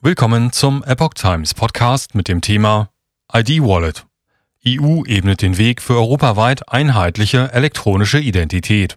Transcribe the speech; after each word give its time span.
Willkommen 0.00 0.52
zum 0.52 0.84
Epoch 0.84 1.14
Times 1.14 1.54
Podcast 1.54 2.14
mit 2.14 2.28
dem 2.28 2.40
Thema 2.40 2.88
ID 3.34 3.60
Wallet. 3.62 4.06
EU 4.64 5.02
ebnet 5.04 5.42
den 5.42 5.58
Weg 5.58 5.82
für 5.82 5.94
europaweit 5.94 6.68
einheitliche 6.68 7.52
elektronische 7.52 8.20
Identität. 8.20 8.96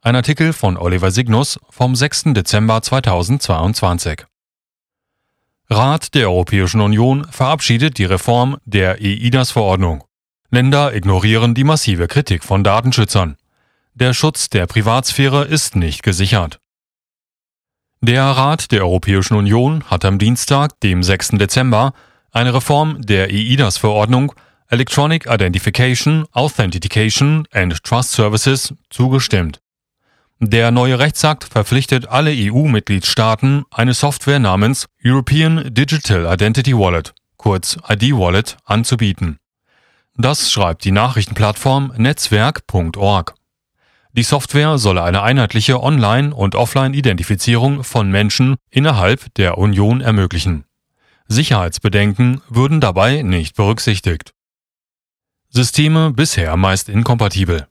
Ein 0.00 0.16
Artikel 0.16 0.52
von 0.52 0.76
Oliver 0.76 1.12
Signus 1.12 1.60
vom 1.70 1.94
6. 1.94 2.34
Dezember 2.34 2.82
2022. 2.82 4.24
Rat 5.70 6.12
der 6.16 6.28
Europäischen 6.28 6.80
Union 6.80 7.24
verabschiedet 7.30 7.96
die 7.98 8.04
Reform 8.04 8.56
der 8.64 9.00
EIDAS-Verordnung. 9.00 10.02
Länder 10.50 10.96
ignorieren 10.96 11.54
die 11.54 11.62
massive 11.62 12.08
Kritik 12.08 12.42
von 12.42 12.64
Datenschützern. 12.64 13.36
Der 13.94 14.14
Schutz 14.14 14.50
der 14.50 14.66
Privatsphäre 14.66 15.44
ist 15.44 15.76
nicht 15.76 16.02
gesichert. 16.02 16.58
Der 18.00 18.22
Rat 18.22 18.70
der 18.70 18.82
Europäischen 18.82 19.34
Union 19.34 19.82
hat 19.86 20.04
am 20.04 20.20
Dienstag, 20.20 20.78
dem 20.80 21.02
6. 21.02 21.30
Dezember, 21.30 21.94
eine 22.30 22.54
Reform 22.54 23.02
der 23.02 23.30
EIDAS-Verordnung 23.30 24.32
Electronic 24.68 25.26
Identification, 25.26 26.24
Authentication 26.32 27.48
and 27.52 27.82
Trust 27.82 28.12
Services 28.12 28.72
zugestimmt. 28.90 29.60
Der 30.38 30.70
neue 30.70 31.00
Rechtsakt 31.00 31.42
verpflichtet 31.42 32.06
alle 32.06 32.30
EU-Mitgliedstaaten, 32.30 33.64
eine 33.72 33.94
Software 33.94 34.38
namens 34.38 34.86
European 35.04 35.74
Digital 35.74 36.32
Identity 36.32 36.78
Wallet, 36.78 37.12
kurz 37.36 37.78
ID 37.88 38.12
Wallet, 38.12 38.58
anzubieten. 38.64 39.38
Das 40.16 40.52
schreibt 40.52 40.84
die 40.84 40.92
Nachrichtenplattform 40.92 41.92
netzwerk.org. 41.96 43.34
Die 44.12 44.22
Software 44.22 44.78
solle 44.78 45.02
eine 45.02 45.22
einheitliche 45.22 45.82
Online- 45.82 46.34
und 46.34 46.54
Offline-Identifizierung 46.54 47.84
von 47.84 48.10
Menschen 48.10 48.56
innerhalb 48.70 49.32
der 49.34 49.58
Union 49.58 50.00
ermöglichen. 50.00 50.64
Sicherheitsbedenken 51.28 52.40
würden 52.48 52.80
dabei 52.80 53.22
nicht 53.22 53.54
berücksichtigt. 53.54 54.32
Systeme 55.50 56.10
bisher 56.10 56.56
meist 56.56 56.88
inkompatibel. 56.88 57.66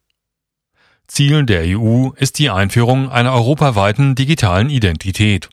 Ziel 1.08 1.46
der 1.46 1.64
EU 1.66 2.10
ist 2.16 2.38
die 2.38 2.50
Einführung 2.50 3.10
einer 3.10 3.34
europaweiten 3.34 4.14
digitalen 4.14 4.70
Identität. 4.70 5.50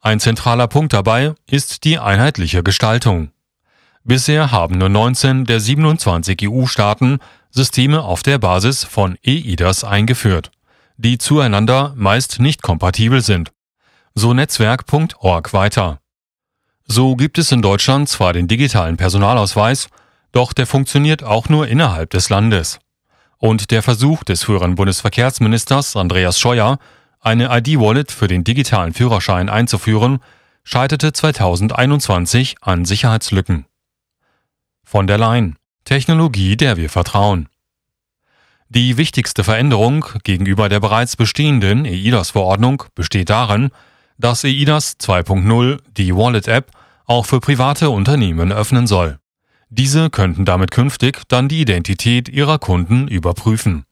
Ein 0.00 0.18
zentraler 0.18 0.66
Punkt 0.66 0.92
dabei 0.92 1.34
ist 1.46 1.84
die 1.84 1.98
einheitliche 1.98 2.62
Gestaltung. 2.62 3.30
Bisher 4.04 4.50
haben 4.50 4.78
nur 4.78 4.88
19 4.88 5.44
der 5.44 5.60
27 5.60 6.48
EU-Staaten 6.48 7.18
Systeme 7.50 8.02
auf 8.02 8.22
der 8.22 8.38
Basis 8.38 8.84
von 8.84 9.18
EIDAS 9.24 9.84
eingeführt, 9.84 10.50
die 10.96 11.18
zueinander 11.18 11.92
meist 11.96 12.40
nicht 12.40 12.62
kompatibel 12.62 13.20
sind. 13.20 13.52
So 14.14 14.34
Netzwerk.org 14.34 15.52
weiter. 15.52 16.00
So 16.86 17.16
gibt 17.16 17.38
es 17.38 17.52
in 17.52 17.60
Deutschland 17.60 18.08
zwar 18.08 18.32
den 18.32 18.48
digitalen 18.48 18.96
Personalausweis, 18.96 19.88
doch 20.32 20.52
der 20.52 20.66
funktioniert 20.66 21.22
auch 21.22 21.48
nur 21.48 21.68
innerhalb 21.68 22.10
des 22.10 22.30
Landes. 22.30 22.80
Und 23.36 23.70
der 23.70 23.82
Versuch 23.82 24.24
des 24.24 24.42
früheren 24.42 24.74
Bundesverkehrsministers 24.74 25.96
Andreas 25.96 26.40
Scheuer, 26.40 26.78
eine 27.20 27.56
ID-Wallet 27.56 28.10
für 28.10 28.26
den 28.26 28.42
digitalen 28.42 28.94
Führerschein 28.94 29.48
einzuführen, 29.48 30.20
scheiterte 30.64 31.12
2021 31.12 32.56
an 32.62 32.86
Sicherheitslücken. 32.86 33.66
Von 34.82 35.06
der 35.06 35.18
Leyen. 35.18 35.57
Technologie, 35.88 36.54
der 36.54 36.76
wir 36.76 36.90
vertrauen. 36.90 37.48
Die 38.68 38.98
wichtigste 38.98 39.42
Veränderung 39.42 40.04
gegenüber 40.22 40.68
der 40.68 40.80
bereits 40.80 41.16
bestehenden 41.16 41.86
EIDAS-Verordnung 41.86 42.84
besteht 42.94 43.30
darin, 43.30 43.70
dass 44.18 44.44
EIDAS 44.44 44.98
2.0 45.00 45.78
die 45.96 46.14
Wallet-App 46.14 46.72
auch 47.06 47.24
für 47.24 47.40
private 47.40 47.88
Unternehmen 47.88 48.52
öffnen 48.52 48.86
soll. 48.86 49.18
Diese 49.70 50.10
könnten 50.10 50.44
damit 50.44 50.72
künftig 50.72 51.22
dann 51.28 51.48
die 51.48 51.62
Identität 51.62 52.28
ihrer 52.28 52.58
Kunden 52.58 53.08
überprüfen. 53.08 53.86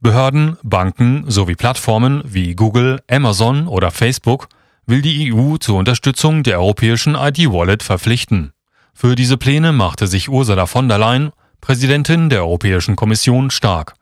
Behörden, 0.00 0.56
Banken 0.64 1.30
sowie 1.30 1.54
Plattformen 1.54 2.24
wie 2.24 2.56
Google, 2.56 3.00
Amazon 3.08 3.68
oder 3.68 3.92
Facebook 3.92 4.48
will 4.86 5.02
die 5.02 5.32
EU 5.32 5.56
zur 5.58 5.78
Unterstützung 5.78 6.42
der 6.42 6.58
europäischen 6.58 7.14
ID-Wallet 7.14 7.84
verpflichten. 7.84 8.52
Für 8.98 9.14
diese 9.14 9.36
Pläne 9.36 9.72
machte 9.72 10.06
sich 10.06 10.30
Ursula 10.30 10.64
von 10.64 10.88
der 10.88 10.96
Leyen, 10.96 11.30
Präsidentin 11.60 12.30
der 12.30 12.40
Europäischen 12.40 12.96
Kommission, 12.96 13.50
stark. 13.50 13.92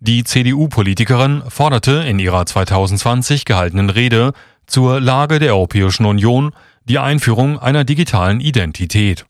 Die 0.00 0.24
CDU-Politikerin 0.24 1.44
forderte 1.48 2.02
in 2.08 2.18
ihrer 2.18 2.44
2020 2.44 3.44
gehaltenen 3.44 3.88
Rede 3.88 4.32
zur 4.66 5.00
Lage 5.00 5.38
der 5.38 5.54
Europäischen 5.54 6.06
Union 6.06 6.50
die 6.86 6.98
Einführung 6.98 7.60
einer 7.60 7.84
digitalen 7.84 8.40
Identität. 8.40 9.26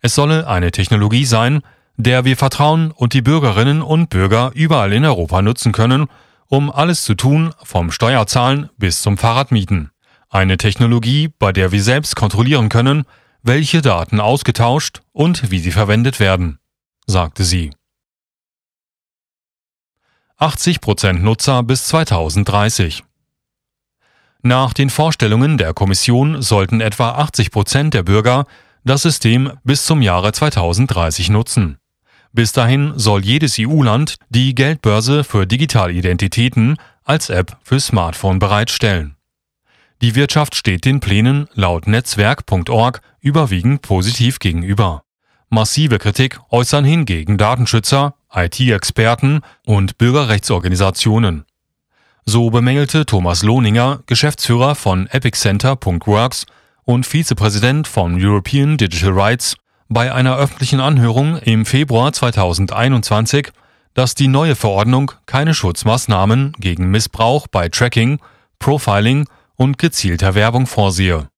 Es 0.00 0.14
solle 0.14 0.48
eine 0.48 0.70
Technologie 0.70 1.26
sein, 1.26 1.60
der 1.98 2.24
wir 2.24 2.38
vertrauen 2.38 2.92
und 2.92 3.12
die 3.12 3.20
Bürgerinnen 3.20 3.82
und 3.82 4.08
Bürger 4.08 4.50
überall 4.54 4.94
in 4.94 5.04
Europa 5.04 5.42
nutzen 5.42 5.72
können, 5.72 6.06
um 6.46 6.72
alles 6.72 7.04
zu 7.04 7.16
tun, 7.16 7.52
vom 7.62 7.90
Steuerzahlen 7.90 8.70
bis 8.78 9.02
zum 9.02 9.18
Fahrradmieten. 9.18 9.90
Eine 10.30 10.56
Technologie, 10.56 11.28
bei 11.38 11.52
der 11.52 11.70
wir 11.70 11.82
selbst 11.82 12.16
kontrollieren 12.16 12.70
können, 12.70 13.04
welche 13.42 13.82
Daten 13.82 14.20
ausgetauscht 14.20 15.02
und 15.12 15.50
wie 15.50 15.58
sie 15.58 15.72
verwendet 15.72 16.20
werden, 16.20 16.58
sagte 17.06 17.44
sie. 17.44 17.70
80% 20.38 21.14
Nutzer 21.14 21.62
bis 21.62 21.86
2030 21.86 23.04
Nach 24.42 24.74
den 24.74 24.90
Vorstellungen 24.90 25.56
der 25.56 25.72
Kommission 25.72 26.42
sollten 26.42 26.80
etwa 26.80 27.18
80% 27.18 27.90
der 27.90 28.02
Bürger 28.02 28.46
das 28.84 29.02
System 29.02 29.52
bis 29.64 29.86
zum 29.86 30.02
Jahre 30.02 30.32
2030 30.32 31.30
nutzen. 31.30 31.78
Bis 32.32 32.52
dahin 32.52 32.92
soll 32.96 33.24
jedes 33.24 33.56
EU-Land 33.58 34.16
die 34.28 34.54
Geldbörse 34.54 35.24
für 35.24 35.46
Digitalidentitäten 35.46 36.76
als 37.02 37.30
App 37.30 37.56
für 37.62 37.80
Smartphone 37.80 38.38
bereitstellen. 38.38 39.15
Die 40.02 40.14
Wirtschaft 40.14 40.54
steht 40.54 40.84
den 40.84 41.00
Plänen 41.00 41.48
laut 41.54 41.86
Netzwerk.org 41.86 43.00
überwiegend 43.20 43.80
positiv 43.82 44.38
gegenüber. 44.38 45.02
Massive 45.48 45.98
Kritik 45.98 46.38
äußern 46.50 46.84
hingegen 46.84 47.38
Datenschützer, 47.38 48.14
IT-Experten 48.34 49.40
und 49.64 49.96
Bürgerrechtsorganisationen. 49.96 51.46
So 52.26 52.50
bemängelte 52.50 53.06
Thomas 53.06 53.42
Lohninger, 53.42 54.02
Geschäftsführer 54.06 54.74
von 54.74 55.06
epiccenter.works 55.06 56.44
und 56.84 57.06
Vizepräsident 57.06 57.88
von 57.88 58.22
European 58.22 58.76
Digital 58.76 59.12
Rights, 59.12 59.56
bei 59.88 60.12
einer 60.12 60.36
öffentlichen 60.36 60.80
Anhörung 60.80 61.38
im 61.38 61.64
Februar 61.64 62.12
2021, 62.12 63.50
dass 63.94 64.14
die 64.14 64.28
neue 64.28 64.56
Verordnung 64.56 65.12
keine 65.26 65.54
Schutzmaßnahmen 65.54 66.52
gegen 66.58 66.90
Missbrauch 66.90 67.46
bei 67.46 67.68
Tracking, 67.68 68.18
Profiling 68.58 69.26
und 69.56 69.78
gezielter 69.78 70.34
Werbung 70.34 70.66
vorsehe. 70.66 71.28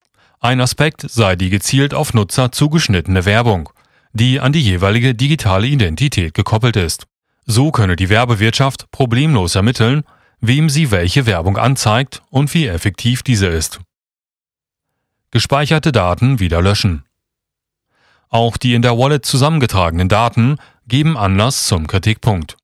Ein 0.41 0.61
Aspekt 0.61 1.05
sei 1.09 1.34
die 1.37 1.51
gezielt 1.51 1.95
auf 1.95 2.15
Nutzer 2.15 2.53
zugeschnittene 2.53 3.25
Werbung, 3.25 3.71
die 4.12 4.41
an 4.41 4.53
die 4.53 4.62
jeweilige 4.62 5.15
digitale 5.15 5.67
Identität 5.67 6.34
gekoppelt 6.34 6.77
ist. 6.77 7.06
So 7.45 7.71
könne 7.71 7.97
die 7.97 8.09
Werbewirtschaft 8.09 8.91
problemlos 8.91 9.55
ermitteln, 9.55 10.05
wem 10.41 10.69
sie 10.69 10.91
welche 10.91 11.27
Werbung 11.27 11.56
anzeigt 11.56 12.23
und 12.31 12.53
wie 12.55 12.67
effektiv 12.67 13.23
diese 13.23 13.47
ist. 13.47 13.81
Gespeicherte 15.31 15.93
Daten 15.93 16.41
wieder 16.41 16.62
löschen. 16.62 17.05
Auch 18.31 18.56
die 18.56 18.75
in 18.75 18.83
der 18.83 18.99
Wallet 18.99 19.25
zusammengetragenen 19.25 20.09
Daten 20.09 20.59
geben 20.87 21.17
Anlass 21.17 21.67
zum 21.67 21.87
Kritikpunkt. 21.87 22.56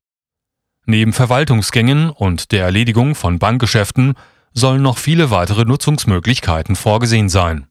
Neben 0.85 1.13
Verwaltungsgängen 1.13 2.09
und 2.11 2.51
der 2.51 2.63
Erledigung 2.63 3.15
von 3.15 3.39
Bankgeschäften 3.39 4.13
sollen 4.55 4.81
noch 4.81 4.97
viele 4.97 5.29
weitere 5.29 5.65
Nutzungsmöglichkeiten 5.65 6.75
vorgesehen 6.75 7.29
sein. 7.29 7.67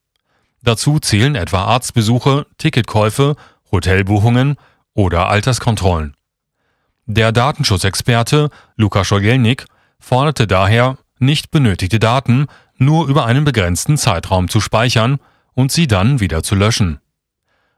Dazu 0.62 1.00
zählen 1.00 1.34
etwa 1.34 1.64
Arztbesuche, 1.64 2.46
Ticketkäufe, 2.58 3.34
Hotelbuchungen 3.72 4.56
oder 4.92 5.28
Alterskontrollen. 5.28 6.14
Der 7.06 7.32
Datenschutzexperte 7.32 8.50
Luka 8.76 9.04
Schojelnik 9.04 9.66
forderte 9.98 10.46
daher, 10.46 10.98
nicht 11.18 11.50
benötigte 11.50 11.98
Daten 11.98 12.46
nur 12.76 13.08
über 13.08 13.24
einen 13.26 13.44
begrenzten 13.44 13.96
Zeitraum 13.96 14.48
zu 14.48 14.60
speichern 14.60 15.18
und 15.54 15.72
sie 15.72 15.86
dann 15.86 16.20
wieder 16.20 16.42
zu 16.42 16.54
löschen. 16.54 17.00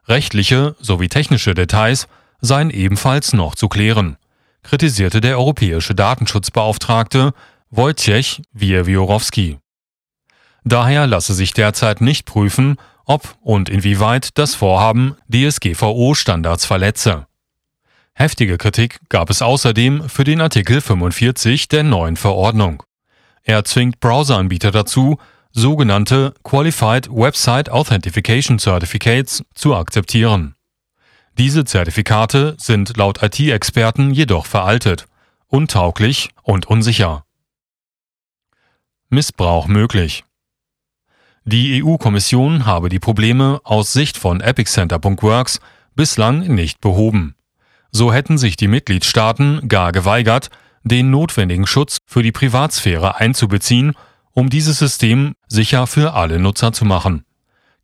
Rechtliche 0.08 0.74
sowie 0.80 1.08
technische 1.08 1.54
Details 1.54 2.08
seien 2.40 2.70
ebenfalls 2.70 3.32
noch 3.32 3.54
zu 3.54 3.68
klären, 3.68 4.16
kritisierte 4.62 5.20
der 5.20 5.38
europäische 5.38 5.94
Datenschutzbeauftragte 5.94 7.32
Wojciech 7.70 8.42
Wiewiorowski. 8.52 9.58
Daher 10.64 11.06
lasse 11.06 11.34
sich 11.34 11.52
derzeit 11.52 12.00
nicht 12.00 12.24
prüfen, 12.24 12.76
ob 13.04 13.36
und 13.40 13.68
inwieweit 13.68 14.38
das 14.38 14.54
Vorhaben 14.54 15.16
DSGVO-Standards 15.32 16.64
verletze. 16.64 17.26
Heftige 18.14 18.56
Kritik 18.56 19.00
gab 19.08 19.30
es 19.30 19.42
außerdem 19.42 20.08
für 20.08 20.24
den 20.24 20.40
Artikel 20.40 20.80
45 20.80 21.68
der 21.68 21.82
neuen 21.82 22.16
Verordnung. 22.16 22.84
Er 23.42 23.64
zwingt 23.64 24.00
Browseranbieter 24.00 24.70
dazu, 24.70 25.18
sogenannte 25.52 26.34
Qualified 26.44 27.08
Website 27.10 27.68
Authentication 27.68 28.58
Certificates 28.58 29.44
zu 29.54 29.74
akzeptieren. 29.74 30.54
Diese 31.36 31.64
Zertifikate 31.64 32.56
sind 32.58 32.96
laut 32.96 33.22
IT-Experten 33.22 34.12
jedoch 34.12 34.46
veraltet, 34.46 35.06
untauglich 35.48 36.30
und 36.42 36.66
unsicher. 36.66 37.25
Missbrauch 39.08 39.68
möglich. 39.68 40.24
Die 41.44 41.82
EU-Kommission 41.82 42.66
habe 42.66 42.88
die 42.88 42.98
Probleme 42.98 43.60
aus 43.62 43.92
Sicht 43.92 44.16
von 44.16 44.40
Epicenter.works 44.40 45.60
bislang 45.94 46.40
nicht 46.40 46.80
behoben. 46.80 47.36
So 47.92 48.12
hätten 48.12 48.36
sich 48.36 48.56
die 48.56 48.68
Mitgliedstaaten 48.68 49.68
gar 49.68 49.92
geweigert, 49.92 50.50
den 50.82 51.10
notwendigen 51.10 51.66
Schutz 51.66 51.98
für 52.04 52.22
die 52.22 52.32
Privatsphäre 52.32 53.16
einzubeziehen, 53.16 53.94
um 54.32 54.50
dieses 54.50 54.78
System 54.78 55.34
sicher 55.48 55.86
für 55.86 56.14
alle 56.14 56.38
Nutzer 56.38 56.72
zu 56.72 56.84
machen, 56.84 57.24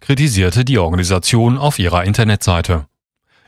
kritisierte 0.00 0.64
die 0.64 0.78
Organisation 0.78 1.56
auf 1.56 1.78
ihrer 1.78 2.04
Internetseite. 2.04 2.86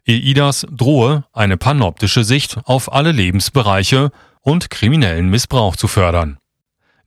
EIDAS 0.06 0.66
drohe 0.70 1.24
eine 1.32 1.56
panoptische 1.56 2.24
Sicht 2.24 2.58
auf 2.64 2.92
alle 2.92 3.12
Lebensbereiche 3.12 4.10
und 4.40 4.70
kriminellen 4.70 5.28
Missbrauch 5.28 5.76
zu 5.76 5.88
fördern. 5.88 6.38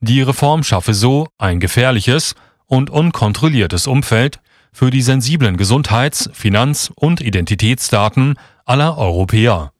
Die 0.00 0.22
Reform 0.22 0.62
schaffe 0.62 0.94
so 0.94 1.26
ein 1.38 1.58
gefährliches 1.58 2.34
und 2.66 2.90
unkontrolliertes 2.90 3.86
Umfeld 3.86 4.40
für 4.72 4.90
die 4.90 5.02
sensiblen 5.02 5.56
Gesundheits-, 5.56 6.30
Finanz- 6.32 6.92
und 6.94 7.20
Identitätsdaten 7.20 8.34
aller 8.64 8.96
Europäer. 8.96 9.72